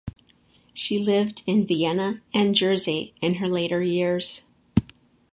[0.73, 4.47] She lived in Vienna and Jersey in her later years.